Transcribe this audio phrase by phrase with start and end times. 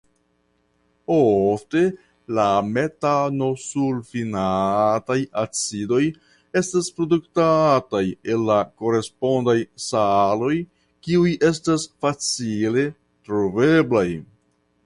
[1.15, 1.81] Ofte
[2.37, 2.45] la
[2.77, 6.01] metanosulfinataj acidoj
[6.63, 8.03] estas produktataj
[8.35, 9.57] el la korespondaj
[9.91, 10.53] saloj
[11.09, 12.87] kiuj estas facile
[13.29, 14.05] troveblaj.